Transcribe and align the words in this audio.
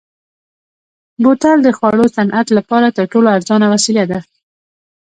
بوتل 1.21 1.57
د 1.63 1.67
خوړو 1.77 2.05
صنعت 2.15 2.47
لپاره 2.57 2.87
تر 2.97 3.05
ټولو 3.11 3.27
ارزانه 3.37 3.67
وسیله 3.73 4.03
ده. 4.11 4.19